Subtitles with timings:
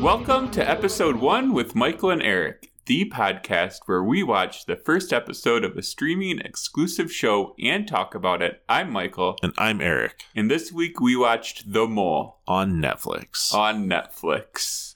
[0.00, 5.12] Welcome to episode one with Michael and Eric, the podcast where we watch the first
[5.12, 8.62] episode of a streaming exclusive show and talk about it.
[8.68, 13.52] I'm Michael, And I'm Eric and this week we watched The Mole on Netflix.
[13.54, 14.94] on Netflix.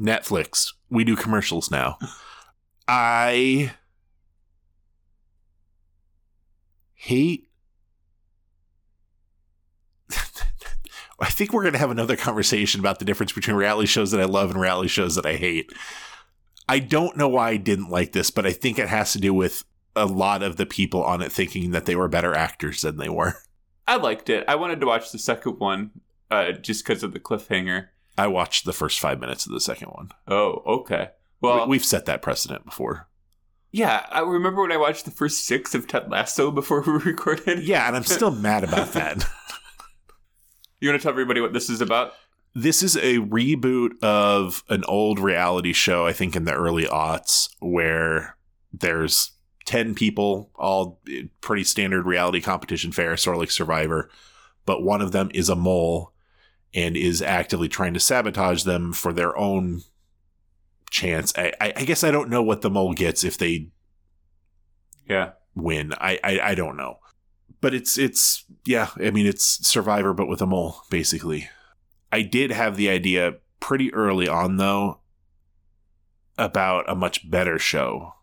[0.00, 0.72] Netflix.
[0.90, 1.98] We do commercials now.
[2.88, 3.72] I
[6.94, 7.48] hate.
[11.20, 14.20] I think we're going to have another conversation about the difference between reality shows that
[14.20, 15.70] I love and reality shows that I hate.
[16.68, 19.34] I don't know why I didn't like this, but I think it has to do
[19.34, 19.64] with
[19.96, 23.08] a lot of the people on it thinking that they were better actors than they
[23.08, 23.34] were.
[23.88, 24.44] I liked it.
[24.48, 25.90] I wanted to watch the second one
[26.30, 27.88] uh, just because of the cliffhanger.
[28.16, 30.10] I watched the first five minutes of the second one.
[30.28, 31.10] Oh, okay.
[31.40, 33.08] Well, We- We've set that precedent before.
[33.72, 37.64] yeah, I remember when I watched the first six of Ted Lasso before we recorded.
[37.66, 39.24] Yeah, and I'm still mad about that.
[40.80, 42.14] You want to tell everybody what this is about?
[42.54, 47.48] This is a reboot of an old reality show, I think in the early aughts,
[47.60, 48.36] where
[48.72, 49.32] there's
[49.66, 51.00] 10 people, all
[51.40, 54.10] pretty standard reality competition fare, sort of like Survivor,
[54.66, 56.12] but one of them is a mole
[56.74, 59.82] and is actively trying to sabotage them for their own
[60.90, 61.32] chance.
[61.36, 63.68] I, I, I guess I don't know what the mole gets if they
[65.08, 65.32] Yeah.
[65.54, 65.92] win.
[65.94, 66.98] I, I I don't know.
[67.60, 71.48] But it's it's yeah, I mean it's Survivor but with a mole basically.
[72.12, 75.00] I did have the idea pretty early on though
[76.38, 78.14] about a much better show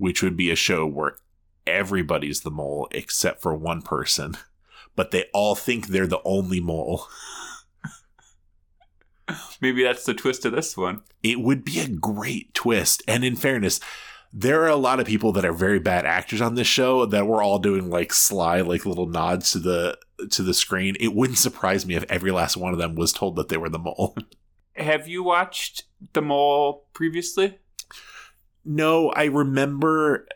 [0.00, 1.16] which would be a show where
[1.66, 4.34] everybody's the mole except for one person,
[4.96, 7.06] but they all think they're the only mole.
[9.60, 11.02] Maybe that's the twist of this one.
[11.22, 13.02] It would be a great twist.
[13.06, 13.78] And in fairness,
[14.32, 17.26] there are a lot of people that are very bad actors on this show that
[17.26, 19.98] were all doing like sly, like little nods to the
[20.30, 20.96] to the screen.
[21.00, 23.70] It wouldn't surprise me if every last one of them was told that they were
[23.70, 24.16] the mole.
[24.76, 27.58] Have you watched The Mole previously?
[28.64, 30.26] no, I remember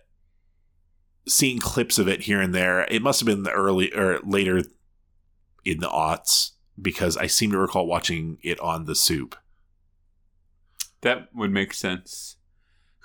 [1.27, 2.83] seeing clips of it here and there.
[2.91, 4.63] It must have been the early or later
[5.65, 6.51] in the aughts
[6.81, 9.37] because I seem to recall watching it on the soup.
[11.03, 12.37] That would make sense.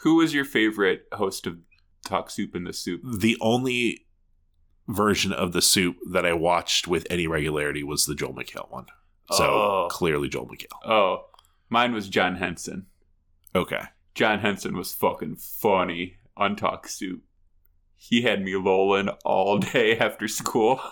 [0.02, 1.58] Who was your favorite host of
[2.06, 3.02] Talk Soup in the Soup?
[3.04, 4.06] the only
[4.88, 8.88] version of the soup that I watched with any regularity was the Joel McHale one.
[9.32, 9.88] So Oh.
[9.92, 10.80] clearly Joel McHale.
[10.84, 11.26] Oh,
[11.70, 12.88] mine was John Henson.
[13.54, 13.82] Okay.
[14.16, 17.22] John Henson was fucking funny on Talk Soup.
[17.96, 20.80] He had me lolling all day after school.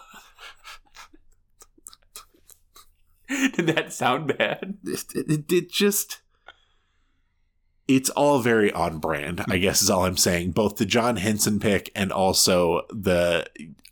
[3.29, 4.77] Did that sound bad?
[4.85, 6.21] It, it, it just
[7.87, 10.51] it's all very on brand, I guess is all I'm saying.
[10.51, 13.47] Both the John Henson pick and also the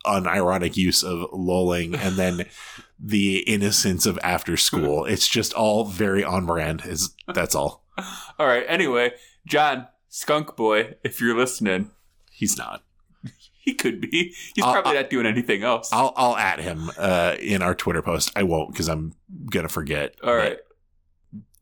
[0.05, 2.45] unironic use of lolling and then
[2.99, 5.05] the innocence of after school.
[5.05, 6.83] It's just all very on brand.
[6.85, 7.83] Is that's all.
[8.37, 8.65] All right.
[8.67, 9.13] Anyway,
[9.47, 11.91] John Skunk Boy, if you're listening,
[12.29, 12.83] He's not.
[13.63, 14.33] he could be.
[14.53, 15.93] He's I'll- probably I'll- not doing anything else.
[15.93, 18.33] I'll I'll at him uh, in our Twitter post.
[18.35, 19.13] I won't because I'm
[19.49, 20.15] gonna forget.
[20.21, 20.57] All right.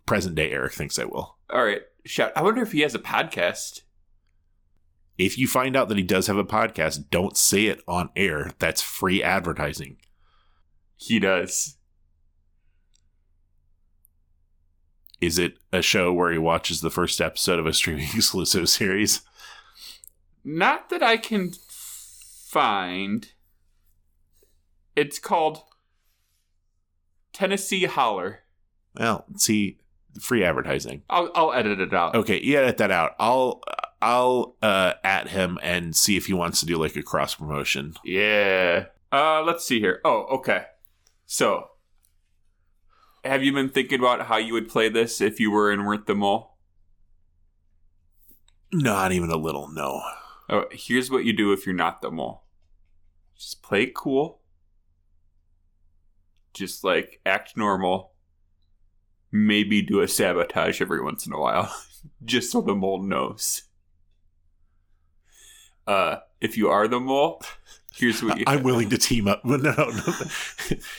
[0.07, 1.38] Present day Eric thinks I will.
[1.51, 1.81] All right.
[2.06, 2.31] Shout.
[2.36, 3.81] I wonder if he has a podcast.
[5.18, 8.52] If you find out that he does have a podcast, don't say it on air.
[8.59, 9.97] That's free advertising.
[10.97, 11.78] He does.
[15.22, 19.22] Is it a show where he watches the first episode of a streaming exclusive series?
[20.44, 23.31] Not that I can find.
[24.96, 25.62] It's called
[27.31, 28.40] Tennessee Holler.
[28.96, 29.80] Well, see,
[30.19, 31.03] free advertising.
[31.09, 32.16] I'll I'll edit it out.
[32.16, 33.16] Okay, you edit that out.
[33.19, 33.62] I'll
[34.01, 37.94] I'll uh, at him and see if he wants to do like a cross promotion.
[38.04, 38.86] Yeah.
[39.12, 40.01] Uh, let's see here.
[40.04, 40.65] Oh, okay.
[41.25, 41.68] So,
[43.24, 46.07] have you been thinking about how you would play this if you were in Weren't
[46.07, 46.57] the Mole?
[48.74, 49.68] Not even a little.
[49.68, 50.01] No.
[50.50, 52.44] Oh, here's what you do if you're not the mole.
[53.38, 54.42] Just play cool.
[56.54, 58.12] Just like act normal.
[59.35, 61.74] Maybe do a sabotage every once in a while,
[62.24, 63.63] just so the mole knows.
[65.88, 67.41] Uh, if you are the mole,
[67.95, 68.44] here's what you.
[68.47, 69.44] I'm willing to team up.
[69.44, 70.13] No, no, no.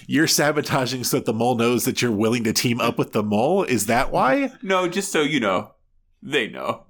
[0.06, 3.22] You're sabotaging so that the mole knows that you're willing to team up with the
[3.22, 3.62] mole.
[3.62, 4.50] Is that why?
[4.62, 5.72] No, just so you know,
[6.22, 6.84] they know.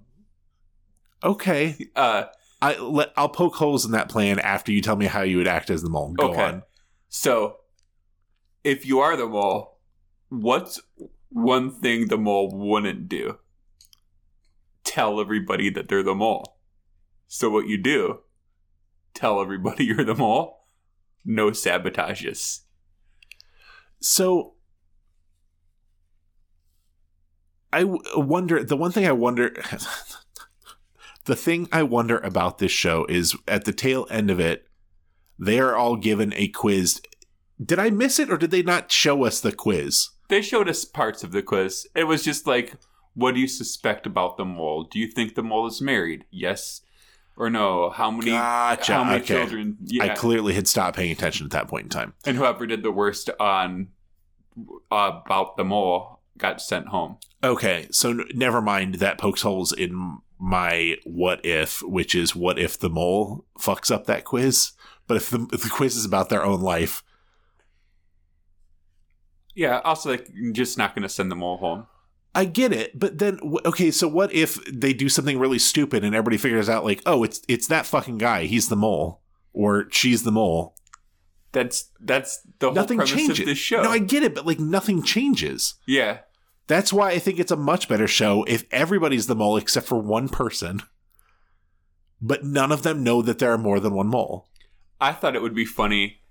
[1.23, 1.76] Okay.
[1.94, 2.25] Uh,
[2.62, 5.49] I let I'll poke holes in that plan after you tell me how you would
[5.49, 6.12] act as the mole.
[6.14, 6.43] Go Okay.
[6.43, 6.62] on.
[7.11, 7.58] so
[8.64, 9.79] if you are the mole,
[10.31, 10.81] what's
[11.35, 13.39] one thing the mole wouldn't do?
[14.85, 16.59] Tell everybody that they're the mole.
[17.27, 18.21] So what you do
[19.15, 20.67] tell everybody you're the mole.
[21.25, 22.61] No sabotages.
[24.01, 24.55] So
[27.73, 29.55] I w- wonder the one thing I wonder
[31.25, 34.69] the thing I wonder about this show is at the tail end of it
[35.39, 37.01] they are all given a quiz.
[37.65, 40.11] Did I miss it or did they not show us the quiz?
[40.29, 41.87] They showed us parts of the quiz.
[41.94, 42.75] It was just like,
[43.15, 44.85] what do you suspect about the mole?
[44.85, 46.25] Do you think the mole is married?
[46.31, 46.81] Yes
[47.37, 47.91] or no?
[47.91, 48.31] How many?
[48.31, 48.94] Gotcha.
[48.94, 49.35] How many Okay.
[49.37, 49.76] children?
[49.85, 50.05] Yeah.
[50.05, 52.15] I clearly had stopped paying attention at that point in time.
[52.25, 53.88] and whoever did the worst on
[54.91, 57.17] uh, about the mole got sent home.
[57.43, 62.59] Okay, so n- never mind that pokes holes in my what if, which is what
[62.59, 64.73] if the mole fucks up that quiz?
[65.06, 67.03] But if the, if the quiz is about their own life,
[69.55, 69.81] Yeah.
[69.85, 71.87] Also, like, just not going to send the mole home.
[72.35, 72.99] I get it.
[72.99, 76.85] But then, okay, so what if they do something really stupid and everybody figures out
[76.85, 79.21] like, oh, it's it's that fucking guy, he's the mole,
[79.53, 80.75] or she's the mole.
[81.53, 83.41] That's that's the whole nothing premise changes.
[83.41, 83.83] of this show.
[83.83, 85.75] No, I get it, but like nothing changes.
[85.87, 86.21] yeah.
[86.67, 89.99] That's why I think it's a much better show if everybody's the mole except for
[89.99, 90.81] one person.
[92.23, 94.49] But none of them know that there are more than one mole.
[94.99, 96.23] I thought it would be funny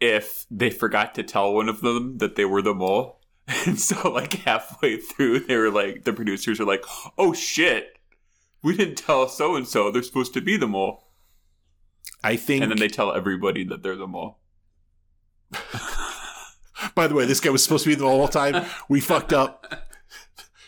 [0.00, 3.18] if they forgot to tell one of them that they were the mole.
[3.66, 6.84] And so, like, halfway through, they were like, the producers are like,
[7.18, 7.98] oh shit,
[8.62, 11.08] we didn't tell so and so they're supposed to be the mole.
[12.22, 12.62] I think.
[12.62, 14.38] And then they tell everybody that they're the mole.
[16.94, 18.66] by the way, this guy was supposed to be the mole all the time.
[18.88, 19.66] We fucked up.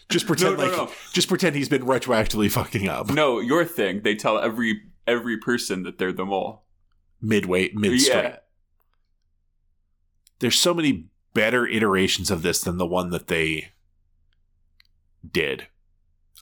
[0.08, 0.94] Just pretend No, no, like no.
[1.12, 3.10] just pretend he's been retroactively fucking up.
[3.10, 6.64] No, your thing, they tell every every person that they're the mole.
[7.20, 8.24] Midway, midstream.
[8.24, 8.36] Yeah.
[10.42, 13.68] There's so many better iterations of this than the one that they
[15.30, 15.68] did.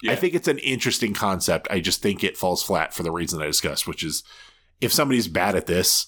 [0.03, 0.13] yeah.
[0.13, 1.69] I think it's an interesting concept.
[1.71, 4.25] I just think it falls flat for the reason I discussed, which is
[4.81, 6.07] if somebody's bad at this,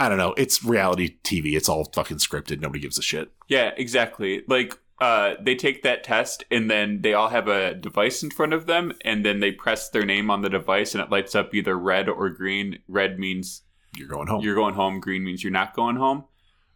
[0.00, 0.32] I don't know.
[0.38, 1.54] It's reality TV.
[1.56, 2.62] It's all fucking scripted.
[2.62, 3.30] Nobody gives a shit.
[3.48, 4.44] Yeah, exactly.
[4.48, 8.54] Like uh, they take that test and then they all have a device in front
[8.54, 11.54] of them and then they press their name on the device and it lights up
[11.54, 12.78] either red or green.
[12.88, 13.60] Red means
[13.96, 14.42] You're going home.
[14.42, 16.24] you're going home, green means you're not going home.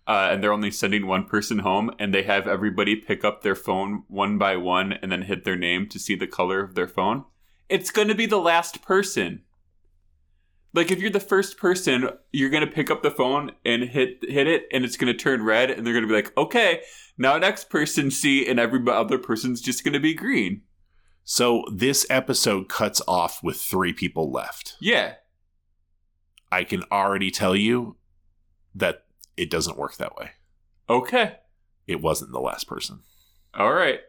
[0.07, 3.57] Uh, and they're only sending one person home and they have everybody pick up their
[3.57, 6.87] phone one by one and then hit their name to see the color of their
[6.87, 7.25] phone.
[7.69, 9.43] It's going to be the last person.
[10.75, 14.47] Like if you're the first person, you're gonna pick up the phone and hit hit
[14.47, 16.83] it, and it's gonna turn red, and they're gonna be like, "Okay,
[17.17, 20.63] now next person see," and every other person's just gonna be green.
[21.25, 24.77] so this episode cuts off with three people left.
[24.79, 25.15] Yeah,
[26.57, 27.97] I can already tell you
[28.75, 29.05] that
[29.37, 30.31] it doesn't work that way.
[30.89, 31.37] okay,
[31.87, 33.01] It wasn't the last person.
[33.55, 34.01] all right.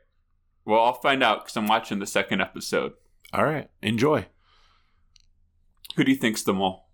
[0.66, 2.94] Well, I'll find out because I'm watching the second episode.
[3.34, 3.70] All right.
[3.82, 4.26] Enjoy.
[5.96, 6.88] Who do you think's the mole?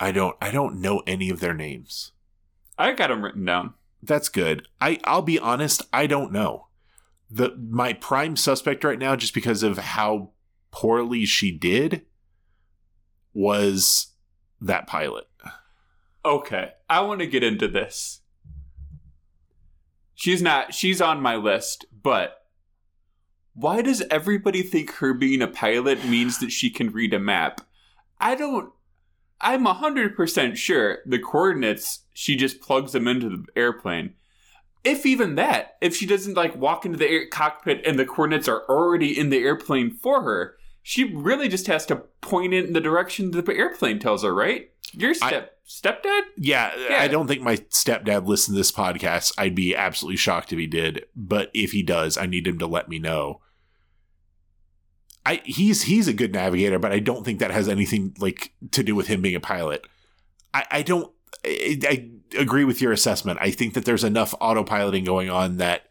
[0.00, 2.12] I don't I don't know any of their names.
[2.78, 3.72] I got them written down.
[4.02, 4.66] That's good.
[4.80, 6.66] I I'll be honest, I don't know.
[7.30, 10.30] The my prime suspect right now just because of how
[10.70, 12.02] poorly she did
[13.34, 14.08] was
[14.60, 15.26] that pilot.
[16.24, 18.20] Okay, I want to get into this.
[20.14, 22.42] She's not, she's on my list, but
[23.54, 27.60] why does everybody think her being a pilot means that she can read a map?
[28.18, 28.72] I don't,
[29.40, 34.14] I'm 100% sure the coordinates, she just plugs them into the airplane.
[34.84, 38.48] If even that, if she doesn't like walk into the air cockpit and the coordinates
[38.48, 40.56] are already in the airplane for her,
[40.88, 44.70] she really just has to point it in the direction the airplane tells her, right?
[44.92, 46.20] Your step stepdad?
[46.36, 47.02] Yeah, Yeah.
[47.02, 49.32] I don't think my stepdad listened to this podcast.
[49.36, 52.68] I'd be absolutely shocked if he did, but if he does, I need him to
[52.68, 53.40] let me know.
[55.26, 58.84] I he's he's a good navigator, but I don't think that has anything like to
[58.84, 59.88] do with him being a pilot.
[60.54, 61.12] I, I don't
[61.44, 63.40] I, I agree with your assessment.
[63.42, 65.90] I think that there's enough autopiloting going on that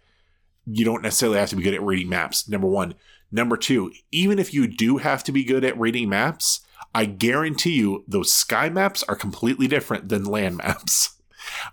[0.65, 2.47] you don't necessarily have to be good at reading maps.
[2.47, 2.95] Number one.
[3.31, 6.61] Number two, even if you do have to be good at reading maps,
[6.93, 11.17] I guarantee you those sky maps are completely different than land maps.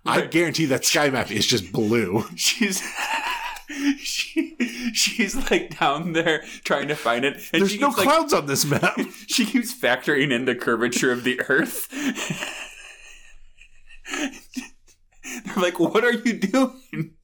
[0.05, 2.25] I guarantee that sky map is just blue.
[2.37, 2.83] she's
[3.99, 4.57] she
[4.93, 8.47] she's like down there trying to find it and There's she no like, clouds on
[8.47, 8.99] this map.
[9.27, 11.89] she keeps factoring in the curvature of the earth
[15.47, 17.15] they're like what are you doing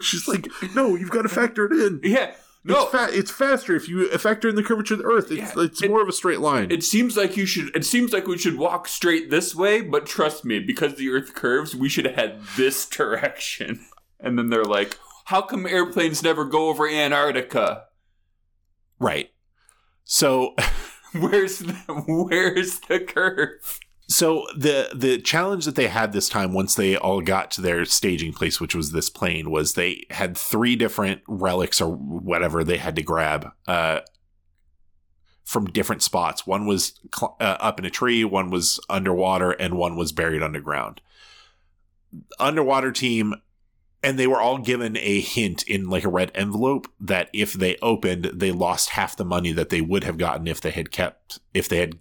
[0.00, 2.00] She's like, no, you've got to factor it in.
[2.02, 5.32] yeah no It's, fa- it's faster if you factor in the curvature of the Earth.
[5.32, 6.70] It's, Yeah, it's it- more of a straight line.
[6.70, 10.06] it seems like you should it seems like we should walk straight this way but
[10.06, 13.80] trust me because the earth curves we should have had this direction
[14.20, 17.84] and then they're like how come airplanes never go over antarctica
[18.98, 19.30] right.
[20.04, 20.54] So
[21.14, 21.72] Where's the
[22.06, 23.80] where's the curve?
[24.12, 27.86] So the the challenge that they had this time, once they all got to their
[27.86, 32.76] staging place, which was this plane, was they had three different relics or whatever they
[32.76, 34.00] had to grab uh,
[35.44, 36.46] from different spots.
[36.46, 40.42] One was cl- uh, up in a tree, one was underwater, and one was buried
[40.42, 41.00] underground.
[42.38, 43.36] Underwater team,
[44.02, 47.78] and they were all given a hint in like a red envelope that if they
[47.80, 51.38] opened, they lost half the money that they would have gotten if they had kept
[51.54, 51.98] if they had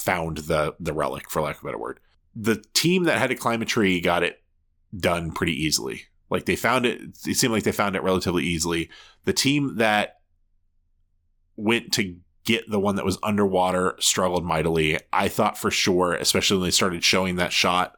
[0.00, 2.00] found the the relic, for lack of a better word.
[2.34, 4.42] The team that had to climb a tree got it
[4.96, 6.04] done pretty easily.
[6.30, 8.90] Like they found it, it seemed like they found it relatively easily.
[9.24, 10.18] The team that
[11.56, 14.98] went to get the one that was underwater struggled mightily.
[15.12, 17.96] I thought for sure, especially when they started showing that shot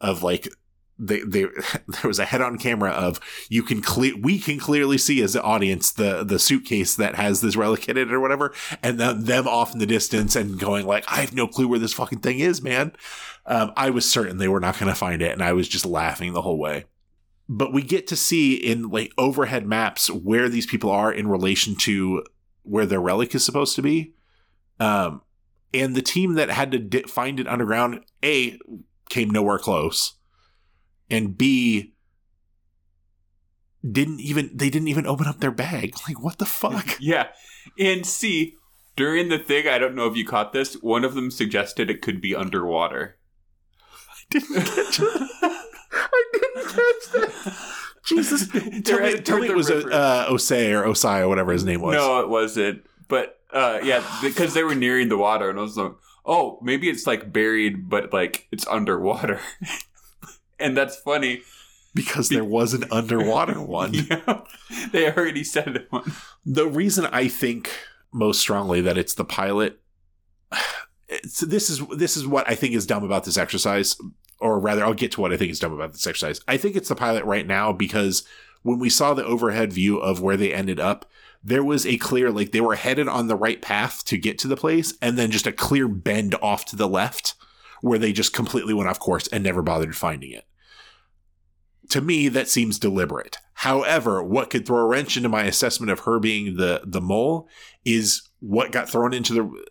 [0.00, 0.48] of like
[0.98, 1.42] they they
[1.88, 5.32] there was a head on camera of you can clear we can clearly see as
[5.32, 8.52] the audience the the suitcase that has this relic in it or whatever
[8.82, 11.78] and then them off in the distance and going like I have no clue where
[11.78, 12.92] this fucking thing is man.
[13.46, 15.86] Um, I was certain they were not going to find it and I was just
[15.86, 16.84] laughing the whole way.
[17.48, 21.74] But we get to see in like overhead maps where these people are in relation
[21.76, 22.24] to
[22.62, 24.14] where their relic is supposed to be.
[24.80, 25.22] Um
[25.72, 28.58] and the team that had to di- find it underground a
[29.08, 30.17] came nowhere close
[31.10, 31.94] and B
[33.88, 35.94] didn't even they didn't even open up their bag.
[36.08, 36.96] Like what the fuck?
[37.00, 37.28] Yeah.
[37.78, 38.54] And C,
[38.96, 42.02] during the thing, I don't know if you caught this, one of them suggested it
[42.02, 43.16] could be underwater.
[44.10, 45.30] I didn't catch it.
[45.92, 47.56] I didn't catch that.
[48.06, 48.48] Jesus,
[48.84, 49.92] tell me, tell me it was river.
[49.92, 51.94] uh, Osei or Osai or whatever his name was.
[51.94, 52.84] No, it wasn't.
[53.06, 55.92] But uh, yeah, because they were nearing the water, and I was like,
[56.24, 59.40] oh, maybe it's like buried, but like it's underwater.
[60.58, 61.42] And that's funny.
[61.94, 63.94] because there was an underwater one.
[63.94, 64.42] Yeah,
[64.92, 66.12] they already said one.
[66.44, 67.70] the reason I think
[68.12, 69.80] most strongly that it's the pilot.
[71.10, 73.96] It's, this is this is what I think is dumb about this exercise,
[74.40, 76.42] or rather, I'll get to what I think is dumb about this exercise.
[76.46, 78.24] I think it's the pilot right now because
[78.62, 81.10] when we saw the overhead view of where they ended up,
[81.42, 84.48] there was a clear like they were headed on the right path to get to
[84.48, 87.32] the place, and then just a clear bend off to the left
[87.80, 90.44] where they just completely went off course and never bothered finding it
[91.90, 96.00] to me that seems deliberate however what could throw a wrench into my assessment of
[96.00, 97.48] her being the the mole
[97.84, 99.64] is what got thrown into the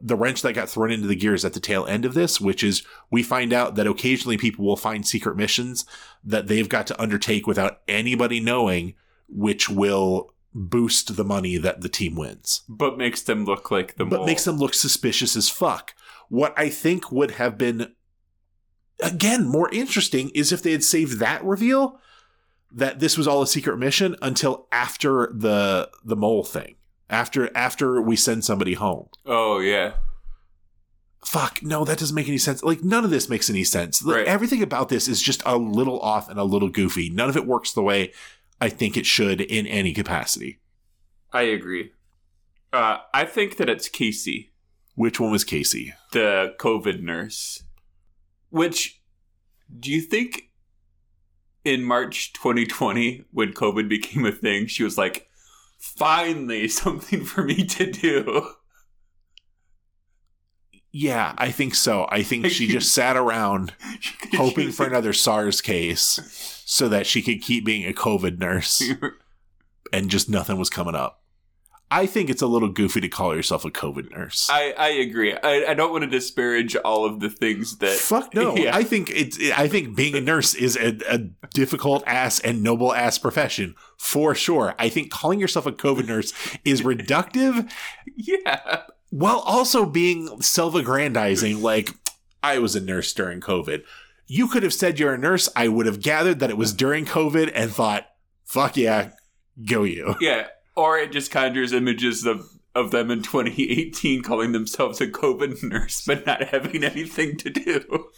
[0.00, 2.62] the wrench that got thrown into the gears at the tail end of this which
[2.64, 5.84] is we find out that occasionally people will find secret missions
[6.24, 8.94] that they've got to undertake without anybody knowing
[9.28, 14.04] which will boost the money that the team wins But makes them look like the
[14.04, 14.26] but mole.
[14.26, 15.94] makes them look suspicious as fuck.
[16.28, 17.94] What I think would have been,
[19.00, 22.00] again, more interesting is if they had saved that reveal
[22.72, 26.74] that this was all a secret mission until after the the mole thing,
[27.08, 29.08] after after we send somebody home.
[29.24, 29.94] Oh yeah.
[31.24, 32.62] Fuck, no, that doesn't make any sense.
[32.62, 34.04] Like none of this makes any sense.
[34.04, 34.26] Like, Right.
[34.26, 37.08] Everything about this is just a little off and a little goofy.
[37.08, 38.12] None of it works the way
[38.60, 40.60] I think it should in any capacity.
[41.32, 41.92] I agree.
[42.72, 44.52] Uh, I think that it's Casey,
[44.94, 45.94] Which one was Casey?
[46.14, 47.64] the COVID nurse.
[48.48, 49.02] Which,
[49.78, 50.50] do you think
[51.64, 55.28] in March 2020, when COVID became a thing, she was like,
[55.78, 58.50] finally something for me to do?
[60.92, 62.06] Yeah, I think so.
[62.10, 63.74] I think she just sat around
[64.34, 68.80] hoping for another SARS case so that she could keep being a COVID nurse
[69.92, 71.23] and just nothing was coming up.
[71.94, 74.48] I think it's a little goofy to call yourself a COVID nurse.
[74.50, 75.32] I, I agree.
[75.32, 77.92] I, I don't want to disparage all of the things that.
[77.92, 78.56] Fuck no.
[78.64, 78.74] Yeah.
[78.74, 81.18] I think it's I think being a nurse is a, a
[81.52, 84.74] difficult ass and noble ass profession for sure.
[84.78, 86.32] I think calling yourself a COVID nurse
[86.64, 87.70] is reductive
[88.16, 88.82] yeah.
[89.10, 91.90] while also being self-aggrandizing like
[92.42, 93.84] I was a nurse during COVID.
[94.26, 95.48] You could have said you're a nurse.
[95.54, 98.06] I would have gathered that it was during COVID and thought,
[98.44, 99.10] fuck yeah,
[99.64, 100.14] go you.
[100.20, 100.46] Yeah.
[100.76, 106.04] Or it just conjures images of, of them in 2018 calling themselves a COVID nurse,
[106.06, 108.08] but not having anything to do.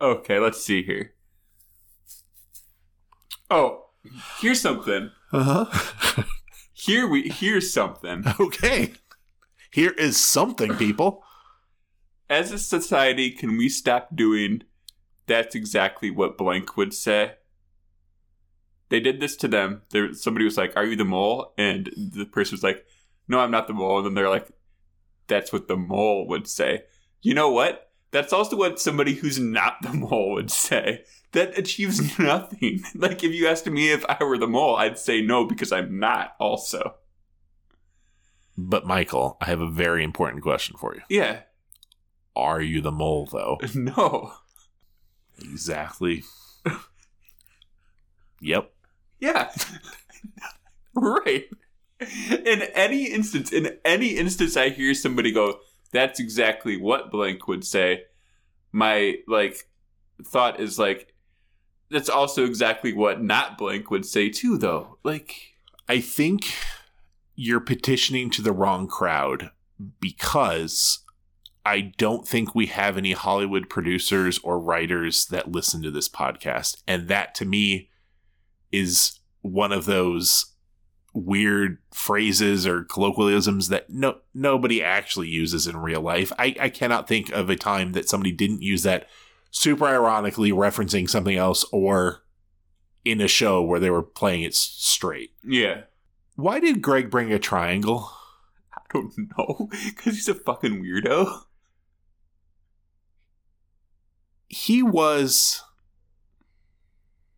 [0.00, 1.14] okay, let's see here.
[3.50, 3.86] Oh,
[4.40, 5.10] here's something.
[5.32, 6.24] Uh-huh.
[6.78, 8.22] Here we here's something.
[8.40, 8.92] okay.
[9.72, 11.24] Here is something, people.
[12.28, 14.62] As a society, can we stop doing
[15.26, 17.36] that's exactly what blank would say?
[18.88, 19.82] They did this to them.
[19.90, 21.52] There somebody was like, Are you the mole?
[21.58, 22.84] And the person was like,
[23.28, 23.98] No, I'm not the mole.
[23.98, 24.48] And then they're like,
[25.26, 26.82] That's what the mole would say.
[27.22, 27.90] You know what?
[28.12, 31.04] That's also what somebody who's not the mole would say.
[31.32, 32.82] That achieves nothing.
[32.94, 35.98] like if you asked me if I were the mole, I'd say no because I'm
[35.98, 36.94] not also.
[38.56, 41.02] But Michael, I have a very important question for you.
[41.10, 41.40] Yeah.
[42.34, 43.58] Are you the mole though?
[43.74, 44.32] No.
[45.38, 46.24] Exactly.
[48.40, 48.72] yep.
[49.26, 49.52] Yeah.
[50.94, 51.44] right.
[52.44, 55.58] In any instance, in any instance I hear somebody go,
[55.92, 58.04] that's exactly what blank would say,
[58.72, 59.68] my like
[60.24, 61.14] thought is like
[61.90, 64.98] that's also exactly what not blank would say too though.
[65.02, 65.34] Like
[65.88, 66.52] I think
[67.34, 69.50] you're petitioning to the wrong crowd
[70.00, 71.00] because
[71.64, 76.82] I don't think we have any Hollywood producers or writers that listen to this podcast.
[76.86, 77.90] And that to me
[78.76, 80.52] is one of those
[81.12, 86.30] weird phrases or colloquialisms that no nobody actually uses in real life.
[86.38, 89.08] I, I cannot think of a time that somebody didn't use that
[89.50, 92.22] super ironically referencing something else or
[93.04, 95.30] in a show where they were playing it straight.
[95.44, 95.82] yeah.
[96.34, 98.10] Why did Greg bring a triangle?
[98.74, 99.70] I don't know.
[99.96, 101.44] Cause he's a fucking weirdo.
[104.48, 105.62] He was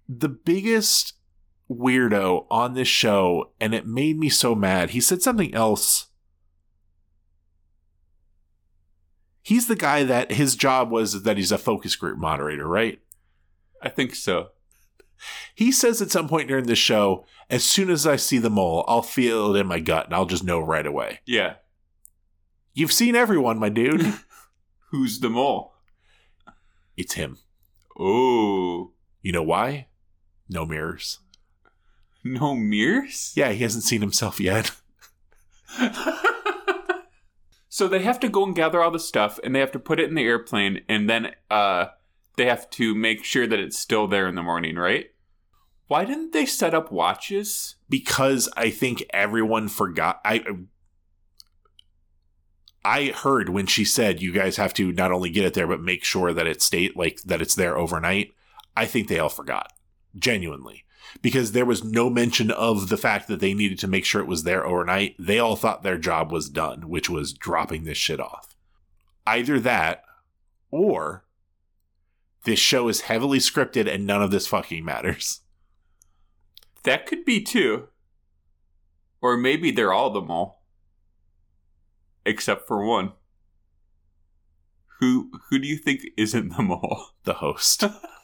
[0.08, 1.12] the biggest
[1.70, 4.90] weirdo on this show, and it made me so mad.
[4.90, 6.06] He said something else.
[9.42, 13.00] He's the guy that his job was that he's a focus group moderator, right?
[13.80, 14.48] I think so.
[15.54, 18.84] He says at some point during the show, as soon as I see the mole,
[18.86, 21.20] I'll feel it in my gut and I'll just know right away.
[21.26, 21.54] Yeah.
[22.74, 24.14] You've seen everyone, my dude.
[24.90, 25.74] Who's the mole?
[26.96, 27.38] it's him.
[27.98, 28.92] Oh.
[29.22, 29.86] You know why?
[30.48, 31.20] No mirrors.
[32.24, 33.32] No mirrors?
[33.36, 34.72] Yeah, he hasn't seen himself yet.
[37.68, 40.00] so they have to go and gather all the stuff and they have to put
[40.00, 41.86] it in the airplane and then uh
[42.36, 45.06] they have to make sure that it's still there in the morning, right?
[45.88, 47.76] Why didn't they set up watches?
[47.88, 50.20] because I think everyone forgot.
[50.24, 50.44] I
[52.84, 55.80] I heard when she said you guys have to not only get it there but
[55.80, 58.32] make sure that it stayed like that it's there overnight.
[58.76, 59.72] I think they all forgot
[60.16, 60.84] genuinely
[61.22, 64.28] because there was no mention of the fact that they needed to make sure it
[64.28, 65.14] was there overnight.
[65.18, 68.56] They all thought their job was done, which was dropping this shit off.
[69.26, 70.04] Either that
[70.70, 71.24] or
[72.44, 75.40] this show is heavily scripted and none of this fucking matters.
[76.84, 77.88] That could be two.
[79.20, 80.60] Or maybe they're all the mole.
[82.24, 83.12] Except for one.
[85.00, 87.08] Who who do you think isn't the mole?
[87.24, 87.84] The host.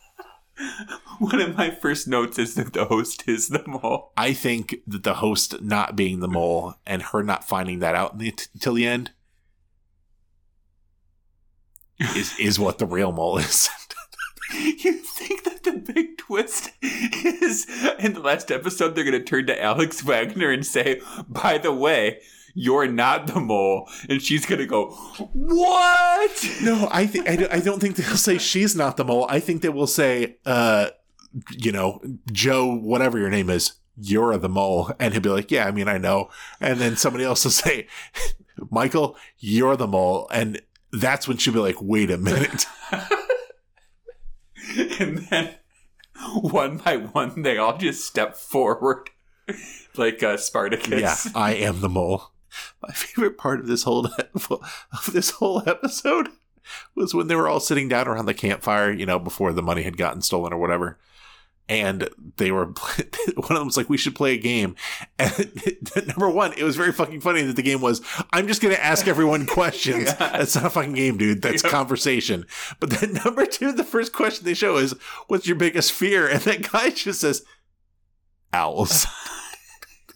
[1.19, 4.13] One of my first notes is that the host is the mole.
[4.17, 8.19] I think that the host not being the mole and her not finding that out
[8.19, 9.13] the, the end
[11.99, 13.69] is is what the real mole is.
[14.53, 17.67] You think that the big twist is
[17.99, 21.73] in the last episode they're going to turn to Alex Wagner and say, "By the
[21.73, 22.21] way,
[22.55, 24.91] you're not the mole," and she's going to go,
[25.33, 29.27] "What?" no, I think I, don't- think they'll say she's not the mole.
[29.29, 30.91] I think they will say, uh,
[31.51, 32.01] you know,
[32.33, 35.89] Joe, whatever your name is, you're the mole, and he'll be like, yeah, I mean,
[35.89, 37.87] I know, and then somebody else will say,
[38.71, 40.63] Michael, you're the mole, and
[40.93, 42.67] that's when she'll be like, wait a minute.
[45.01, 45.55] and then
[46.41, 49.11] one by one they all just step forward
[49.97, 51.01] like uh, Spartacus.
[51.01, 52.31] Yeah, I am the mole.
[52.83, 56.29] My favorite part of this whole of this whole episode
[56.95, 59.83] was when they were all sitting down around the campfire, you know, before the money
[59.83, 60.99] had gotten stolen or whatever.
[61.67, 62.75] And they were one
[63.37, 64.77] of them was like, "We should play a game."
[65.19, 65.51] And
[66.07, 68.03] number one, it was very fucking funny that the game was,
[68.35, 70.15] "I'm just going to ask everyone questions." Yeah.
[70.37, 71.41] That's not a fucking game, dude.
[71.41, 71.73] That's Yep.
[71.73, 72.45] conversation.
[72.81, 74.93] But then number two, the first question they show is,
[75.29, 77.43] "What's your biggest fear?" And that guy just says,
[78.53, 79.07] "Owls."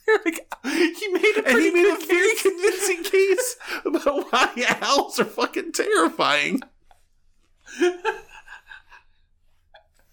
[0.24, 2.42] Like, he made a and he pretty made a very case.
[2.42, 6.62] convincing case about why owls are fucking terrifying.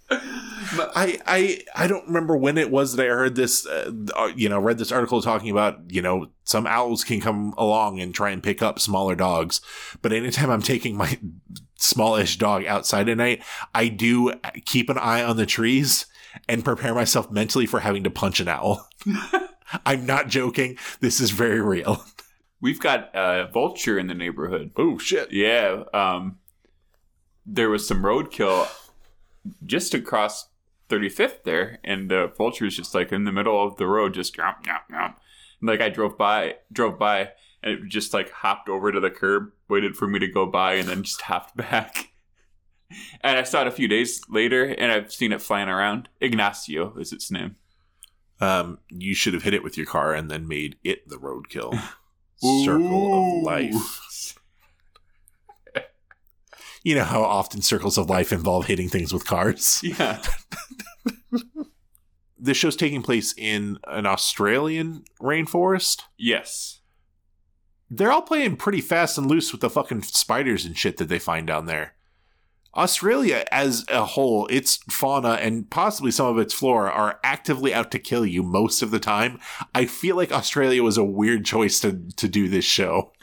[0.10, 4.50] I I I don't remember when it was that I heard this, uh, uh, you
[4.50, 8.30] know, read this article talking about you know some owls can come along and try
[8.30, 9.62] and pick up smaller dogs,
[10.02, 11.20] but anytime I'm taking my
[11.76, 14.34] smallish dog outside at night, I do
[14.66, 16.06] keep an eye on the trees
[16.48, 18.88] and prepare myself mentally for having to punch an owl.
[19.86, 20.78] I'm not joking.
[21.00, 22.04] This is very real.
[22.62, 24.72] We've got a vulture in the neighborhood.
[24.78, 25.32] Oh shit.
[25.32, 26.40] Yeah, um,
[27.46, 28.68] there was some roadkill
[29.66, 30.50] just across
[30.90, 34.36] 35th there, and the vulture is just like in the middle of the road, just
[34.36, 35.16] yomp, yomp, yomp.
[35.62, 39.10] And, like I drove by, drove by, and it just like hopped over to the
[39.10, 42.12] curb, waited for me to go by, and then just hopped back.
[43.22, 46.10] And I saw it a few days later, and I've seen it flying around.
[46.22, 47.56] Ignacio is its name.
[48.42, 51.80] Um, you should have hit it with your car and then made it the roadkill.
[52.64, 54.38] circle of life.
[56.84, 59.82] You know how often circles of life involve hitting things with cars?
[59.84, 60.22] Yeah.
[62.38, 66.02] This show's taking place in an Australian rainforest.
[66.16, 66.82] Yes.
[67.90, 71.18] They're all playing pretty fast and loose with the fucking spiders and shit that they
[71.18, 71.95] find down there.
[72.76, 77.92] Australia as a whole, its fauna and possibly some of its flora are actively out
[77.92, 79.40] to kill you most of the time.
[79.74, 83.14] I feel like Australia was a weird choice to, to do this show.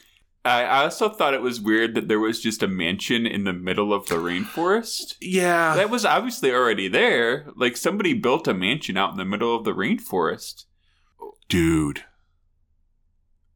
[0.45, 3.53] I I also thought it was weird that there was just a mansion in the
[3.53, 5.15] middle of the rainforest.
[5.21, 5.77] Yeah.
[5.77, 7.47] That was obviously already there.
[7.55, 10.65] Like somebody built a mansion out in the middle of the rainforest.
[11.49, 12.05] Dude.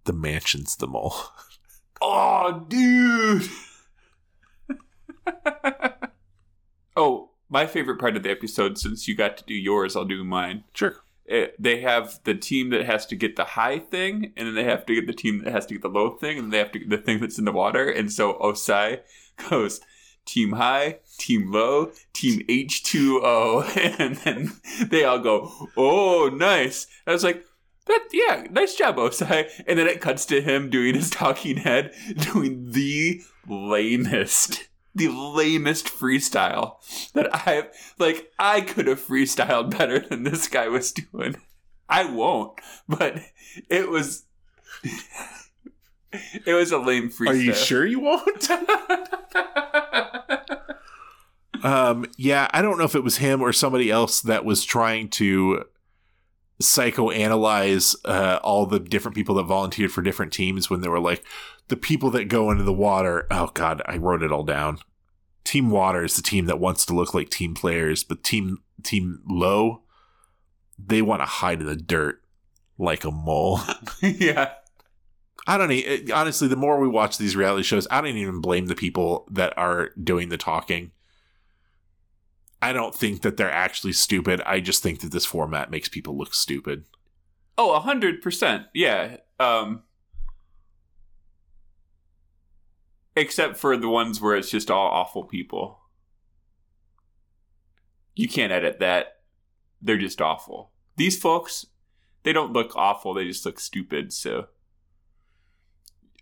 [0.04, 1.16] The mansion's the mole.
[2.00, 3.48] Oh, dude.
[6.96, 10.24] oh, my favorite part of the episode, since you got to do yours, I'll do
[10.24, 10.64] mine.
[10.74, 10.96] Sure.
[11.24, 14.64] It, they have the team that has to get the high thing, and then they
[14.64, 16.72] have to get the team that has to get the low thing, and they have
[16.72, 17.88] to get the thing that's in the water.
[17.88, 19.00] And so Osai
[19.50, 19.80] goes
[20.24, 24.52] team high, team low, team H2O, and then
[24.88, 26.86] they all go, oh, nice.
[27.06, 27.44] I was like,
[27.86, 29.48] that, yeah, nice job, Osai.
[29.66, 35.86] And then it cuts to him doing his talking head, doing the lamest, the lamest
[35.86, 36.76] freestyle
[37.12, 41.36] that I've, like, I could have freestyled better than this guy was doing.
[41.88, 43.20] I won't, but
[43.68, 44.24] it was,
[46.12, 47.28] it was a lame freestyle.
[47.28, 48.50] Are you sure you won't?
[51.62, 55.08] um, yeah, I don't know if it was him or somebody else that was trying
[55.10, 55.64] to
[56.60, 61.24] psychoanalyze uh, all the different people that volunteered for different teams when they were like
[61.68, 63.26] the people that go into the water.
[63.30, 64.78] Oh God, I wrote it all down.
[65.44, 69.20] Team Water is the team that wants to look like team players, but team Team
[69.28, 69.82] Low,
[70.78, 72.20] they want to hide in the dirt
[72.78, 73.60] like a mole.
[74.00, 74.52] yeah.
[75.46, 76.48] I don't e- honestly.
[76.48, 79.90] The more we watch these reality shows, I don't even blame the people that are
[80.02, 80.90] doing the talking.
[82.62, 84.40] I don't think that they're actually stupid.
[84.46, 86.84] I just think that this format makes people look stupid.
[87.58, 88.66] Oh, a hundred percent.
[88.74, 89.18] Yeah.
[89.38, 89.82] Um
[93.14, 95.80] except for the ones where it's just all awful people.
[98.14, 99.20] You can't edit that.
[99.80, 100.72] They're just awful.
[100.96, 101.66] These folks,
[102.22, 104.46] they don't look awful, they just look stupid, so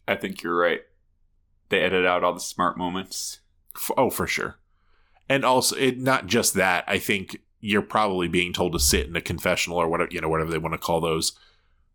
[0.06, 0.80] I think you're right.
[1.68, 3.40] They edit out all the smart moments.
[3.76, 4.58] F- oh, for sure.
[5.28, 6.84] And also, it not just that.
[6.86, 10.28] I think you're probably being told to sit in a confessional or whatever you know,
[10.28, 11.32] whatever they want to call those,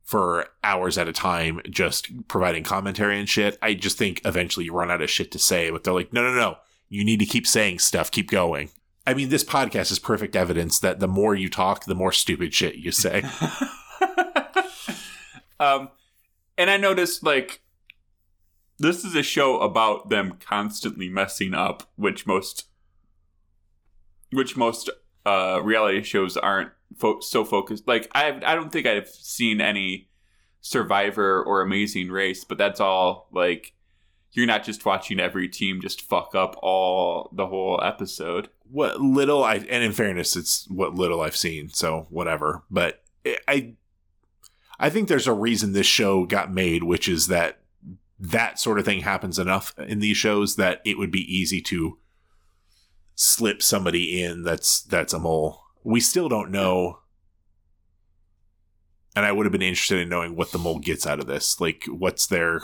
[0.03, 3.59] for hours at a time, just providing commentary and shit.
[3.61, 5.69] I just think eventually you run out of shit to say.
[5.69, 6.57] But they're like, no, no, no.
[6.87, 8.09] You need to keep saying stuff.
[8.09, 8.71] Keep going.
[9.05, 12.55] I mean, this podcast is perfect evidence that the more you talk, the more stupid
[12.55, 13.21] shit you say.
[15.59, 15.89] um,
[16.57, 17.61] and I noticed like
[18.79, 22.68] this is a show about them constantly messing up, which most
[24.31, 24.89] which most
[25.25, 27.87] uh, reality shows aren't fo- so focused.
[27.87, 30.09] Like I I don't think I've seen any
[30.61, 33.73] Survivor or Amazing Race, but that's all like
[34.31, 38.49] you're not just watching every team just fuck up all the whole episode.
[38.69, 42.63] what little I and in fairness, it's what little I've seen, so whatever.
[42.69, 43.03] But
[43.47, 43.73] I
[44.79, 47.59] I think there's a reason this show got made, which is that
[48.19, 51.97] that sort of thing happens enough in these shows that it would be easy to
[53.19, 55.61] slip somebody in that's that's a mole.
[55.83, 56.99] We still don't know
[59.15, 61.59] and I would have been interested in knowing what the mole gets out of this.
[61.59, 62.61] Like what's their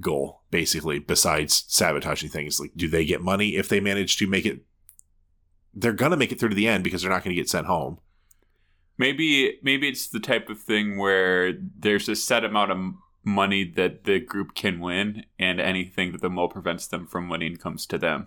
[0.00, 4.46] goal basically besides sabotaging things like do they get money if they manage to make
[4.46, 4.60] it
[5.74, 7.98] they're gonna make it through to the end because they're not gonna get sent home
[8.98, 12.78] Maybe maybe it's the type of thing where there's a set amount of
[13.24, 17.56] money that the group can win, and anything that the mole prevents them from winning
[17.56, 18.26] comes to them.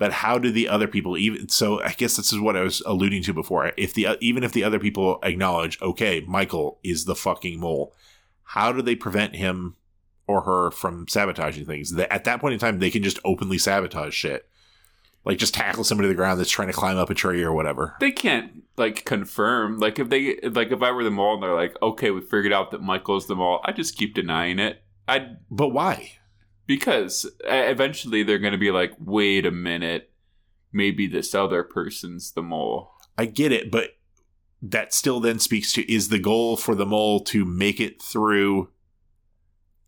[0.00, 2.80] But how do the other people even so i guess this is what i was
[2.86, 7.14] alluding to before if the even if the other people acknowledge okay michael is the
[7.14, 7.94] fucking mole
[8.42, 9.76] how do they prevent him
[10.26, 14.14] or her from sabotaging things at that point in time they can just openly sabotage
[14.14, 14.48] shit
[15.24, 17.52] like just tackle somebody to the ground that's trying to climb up a tree or
[17.52, 19.78] whatever They can't like confirm.
[19.78, 22.52] Like if they like if I were the mole and they're like, okay, we figured
[22.52, 23.60] out that Michael's the mole.
[23.64, 24.82] I just keep denying it.
[25.06, 26.12] I but why
[26.70, 30.12] because eventually they're gonna be like, wait a minute,
[30.72, 32.92] maybe this other person's the mole.
[33.18, 33.96] I get it, but
[34.62, 38.68] that still then speaks to is the goal for the mole to make it through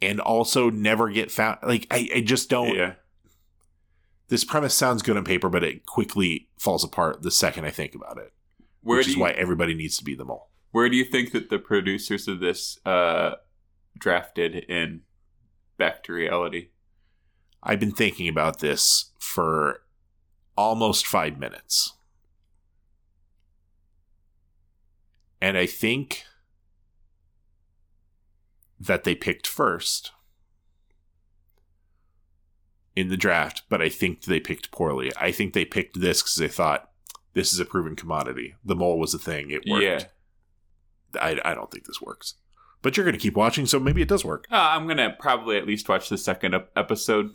[0.01, 2.95] and also never get found like I, I just don't Yeah.
[4.27, 7.95] this premise sounds good on paper, but it quickly falls apart the second I think
[7.95, 8.33] about it.
[8.83, 10.49] Where which is you, why everybody needs to be the mole.
[10.73, 13.35] Where do you think that the producers of this uh,
[13.97, 15.03] drafted in
[15.79, 16.71] Back to Reality?
[17.63, 19.83] I've been thinking about this for
[20.57, 21.93] almost five minutes.
[25.41, 26.25] And I think
[28.79, 30.13] that they picked first
[32.95, 35.11] in the draft, but I think they picked poorly.
[35.19, 36.91] I think they picked this because they thought
[37.35, 38.55] this is a proven commodity.
[38.65, 39.51] The mole was a thing.
[39.51, 39.85] It worked.
[39.85, 40.03] Yeah.
[41.21, 42.35] I, I don't think this works.
[42.83, 44.47] But you're going to keep watching, so maybe it does work.
[44.51, 47.35] Uh, I'm gonna probably at least watch the second episode.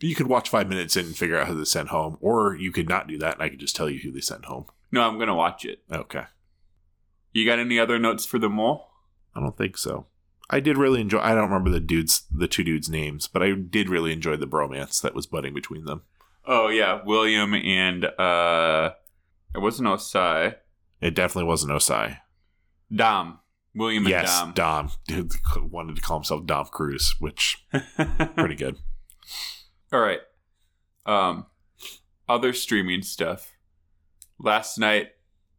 [0.00, 2.72] You could watch five minutes in and figure out who they sent home, or you
[2.72, 4.66] could not do that, and I could just tell you who they sent home.
[4.90, 5.82] No, I'm gonna watch it.
[5.90, 6.24] Okay.
[7.32, 8.88] You got any other notes for the mole?
[9.34, 10.06] I don't think so.
[10.50, 11.18] I did really enjoy.
[11.18, 14.46] I don't remember the dudes, the two dudes' names, but I did really enjoy the
[14.46, 16.02] bromance that was budding between them.
[16.46, 18.90] Oh yeah, William and uh,
[19.54, 20.56] it wasn't Osai.
[21.00, 22.18] It definitely wasn't Osai.
[22.94, 23.40] Dom.
[23.74, 24.52] William and yes, Dom.
[24.52, 27.64] Dom Dude, wanted to call himself Dom Cruz, which
[28.36, 28.76] pretty good.
[29.94, 30.22] All right.
[31.06, 31.46] Um,
[32.28, 33.56] other streaming stuff.
[34.40, 35.10] Last night,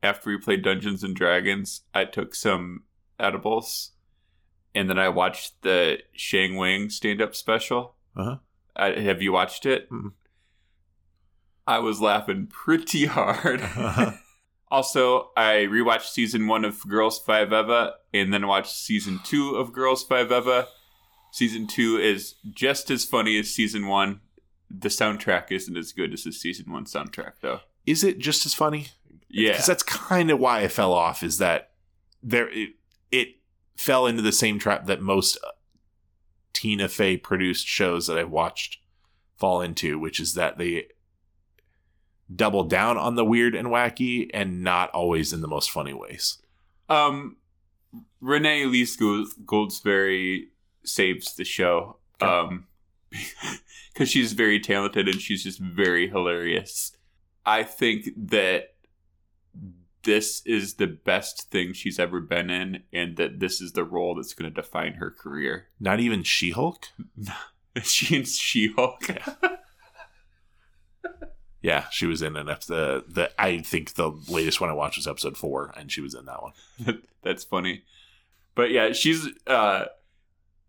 [0.03, 2.83] after we played Dungeons and Dragons, I took some
[3.17, 3.91] edibles,
[4.75, 7.95] and then I watched the Sheng Wang stand-up special.
[8.13, 8.39] Uh-huh.
[8.75, 9.89] I, have you watched it?
[9.89, 10.11] Mm-mm.
[11.65, 13.61] I was laughing pretty hard.
[13.61, 14.11] Uh-huh.
[14.69, 19.71] also, I rewatched season one of Girls Five Eva, and then watched season two of
[19.71, 20.67] Girls Five Eva.
[21.31, 24.19] Season two is just as funny as season one.
[24.77, 27.61] The soundtrack isn't as good as the season one soundtrack, though.
[27.85, 28.87] Is it just as funny?
[29.29, 31.23] Yeah, because that's kind of why I fell off.
[31.23, 31.71] Is that
[32.23, 32.49] there?
[32.49, 32.71] It,
[33.11, 33.27] it
[33.75, 35.51] fell into the same trap that most uh,
[36.53, 38.79] Tina Fey produced shows that I've watched
[39.37, 40.87] fall into, which is that they
[42.33, 46.39] double down on the weird and wacky, and not always in the most funny ways.
[46.89, 47.37] Um,
[48.21, 50.47] Renee Elise Goldsberry
[50.83, 51.97] saves the show.
[52.21, 52.31] Okay.
[52.31, 52.67] Um,
[53.95, 56.91] because she's very talented and she's just very hilarious.
[57.45, 58.73] I think that
[60.03, 64.13] this is the best thing she's ever been in, and that this is the role
[64.13, 65.67] that's going to define her career.
[65.79, 66.89] Not even She Hulk.
[67.81, 69.03] she and She Hulk.
[71.61, 73.05] Yeah, she was in an episode.
[73.07, 76.13] The, the I think the latest one I watched was episode four, and she was
[76.13, 77.01] in that one.
[77.23, 77.83] That's funny.
[78.53, 79.85] But yeah, she's uh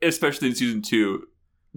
[0.03, 1.27] especially in season 2,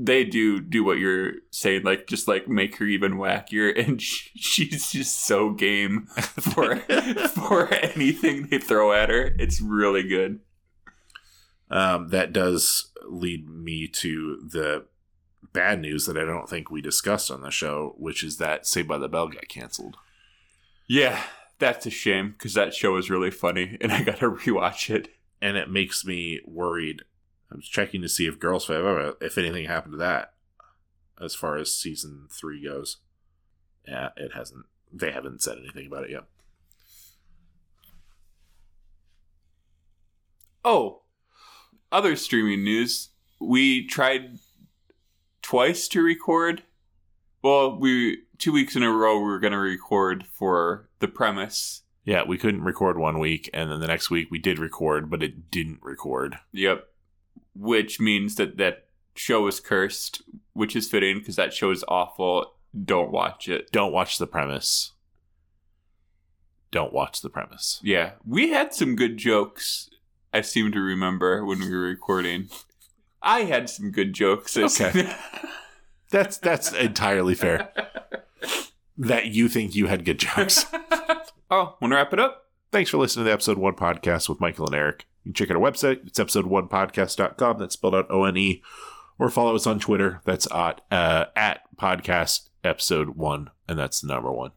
[0.02, 4.30] they do do what you're saying like just like make her even wackier and sh-
[4.36, 6.78] she's just so game for
[7.36, 9.36] for anything they throw at her.
[9.38, 10.40] It's really good.
[11.70, 14.86] Um, that does lead me to the
[15.54, 18.88] bad news that I don't think we discussed on the show, which is that Saved
[18.88, 19.98] by the Bell got canceled.
[20.88, 21.22] Yeah,
[21.60, 25.10] that's a shame cuz that show is really funny and I got to rewatch it.
[25.42, 27.04] and it makes me worried.
[27.52, 30.34] I was checking to see if Girls Five oh, if anything happened to that,
[31.20, 32.98] as far as season three goes.
[33.88, 34.66] Yeah, it hasn't.
[34.92, 36.24] They haven't said anything about it yet.
[40.64, 41.02] Oh,
[41.92, 43.10] other streaming news.
[43.40, 44.40] We tried
[45.42, 46.64] twice to record.
[47.42, 51.84] Well, we two weeks in a row we were going to record for the premise.
[52.06, 55.22] Yeah, we couldn't record one week, and then the next week we did record, but
[55.24, 56.40] it didn't record.
[56.52, 56.88] Yep.
[57.60, 60.22] Which means that that show is cursed,
[60.54, 62.54] which is fitting because that show is awful.
[62.86, 63.72] Don't watch it.
[63.72, 64.93] Don't watch the premise.
[66.72, 67.80] Don't watch the premise.
[67.84, 69.89] Yeah, we had some good jokes.
[70.34, 72.50] I seem to remember when we were recording.
[73.22, 74.56] I had some good jokes.
[74.56, 75.12] Okay.
[76.12, 77.72] That's that's entirely fair.
[78.98, 80.65] That you think you had good jokes.
[81.52, 82.45] oh, want to wrap it up?
[82.72, 85.06] Thanks for listening to the episode one podcast with Michael and Eric.
[85.24, 86.06] You can check out our website.
[86.08, 87.58] It's episode one podcast.com.
[87.60, 88.62] That's spelled out O N E.
[89.18, 90.22] Or follow us on Twitter.
[90.24, 93.50] That's at, uh, at podcast episode one.
[93.68, 94.52] And that's the number one.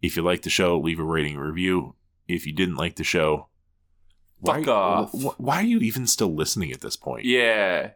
[0.00, 1.96] If you like the show, leave a rating and review.
[2.28, 3.48] If you didn't like the show,
[4.44, 5.12] Fuck why, off.
[5.38, 7.24] Why are you even still listening at this point?
[7.24, 7.90] Yeah.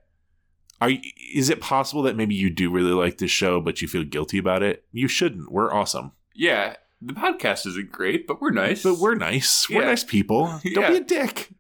[0.81, 0.99] Are you,
[1.33, 4.37] is it possible that maybe you do really like this show, but you feel guilty
[4.39, 4.85] about it?
[4.93, 5.51] You shouldn't.
[5.53, 6.13] We're awesome.
[6.35, 6.75] Yeah.
[7.01, 8.83] The podcast isn't great, but we're nice.
[8.83, 9.71] But we're nice.
[9.71, 9.87] We're Yeah.
[9.89, 10.47] nice people.
[10.65, 10.91] Don't Yeah.
[10.91, 11.51] be a dick.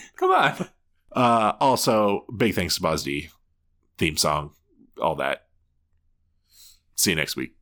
[0.16, 0.68] Come on.
[1.12, 3.08] Uh, also, big thanks to Buzz.
[3.98, 4.52] Theme song,
[5.00, 5.46] all that.
[6.94, 7.54] See you next week.